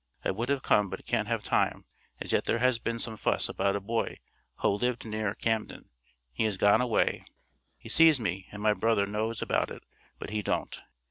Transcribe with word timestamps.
I 0.25 0.31
wod 0.31 0.49
have 0.49 0.63
come 0.63 0.89
but 0.89 1.05
cant 1.05 1.27
have 1.27 1.43
time, 1.43 1.85
as 2.19 2.31
yet 2.31 2.45
there 2.45 2.57
has 2.57 2.79
been 2.79 2.97
some 2.97 3.17
fuss 3.17 3.47
about 3.47 3.75
a 3.75 3.79
boy 3.79 4.17
ho 4.55 4.73
lived 4.73 5.05
near 5.05 5.35
Camden, 5.35 5.91
he 6.33 6.45
has 6.45 6.57
gone 6.57 6.81
away, 6.81 7.23
he 7.77 7.87
ses 7.87 8.19
me 8.19 8.47
and 8.51 8.63
my 8.63 8.73
brother 8.73 9.05
nose 9.05 9.43
about 9.43 9.69
it 9.69 9.83
but 10.17 10.31
he 10.31 10.41
don't. 10.41 10.81